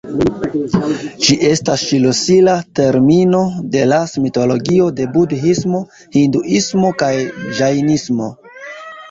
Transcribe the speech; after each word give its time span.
Ĝi 1.25 1.35
estas 1.49 1.83
ŝlosila 1.89 2.55
termino 2.79 3.41
de 3.75 3.83
las 3.91 4.15
mitologio 4.25 4.89
de 5.01 5.07
budhismo, 5.19 5.83
hinduismo 6.17 6.91
kaj 7.05 7.13
ĝajnismo. 7.61 8.33